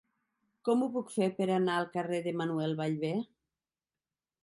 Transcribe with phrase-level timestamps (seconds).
[0.69, 3.17] Com ho puc fer per anar al carrer de Manuel Ballbé?